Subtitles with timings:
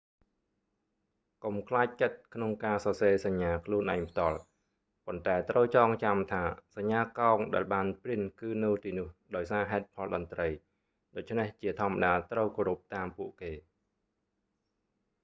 [1.43, 4.37] កុំខ្លាចចិត្តក្នុងការសរសេរសញ្ញាខ្លួនឯងផ្ទាល់
[5.05, 6.43] ប៉ុន្តែត្រូវចងចាំថា
[6.75, 10.49] សញ្ញាកោងដែលបានព្រីនគឺនៅទីនោះដោយសារ ហេតុផលតន្រ្តី
[11.15, 13.51] ដូច្នេះជាធម្មតាត្រូវគោរពតាមពួកគេ